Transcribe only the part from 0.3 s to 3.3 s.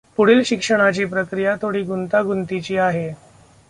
शिक्षणाची प्रक्रीया थोडी गुंतागुंतीची आहे.